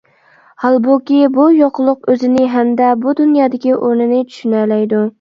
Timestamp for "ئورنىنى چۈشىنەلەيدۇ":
3.81-5.09